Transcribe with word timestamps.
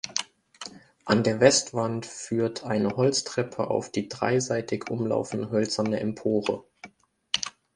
An 1.05 1.23
der 1.23 1.39
Westwand 1.41 2.07
führt 2.07 2.63
eine 2.63 2.95
Holztreppe 2.97 3.67
auf 3.69 3.91
die 3.91 4.09
dreiseitig 4.09 4.89
umlaufende 4.89 5.51
hölzerne 5.51 5.99
Empore. 5.99 6.63